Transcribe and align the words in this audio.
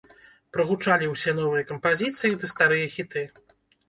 Прагучалі 0.55 1.09
ўсе 1.09 1.33
новыя 1.39 1.63
кампазіцыя 1.71 2.39
ды 2.45 2.49
старыя 2.53 2.87
хіты. 2.95 3.23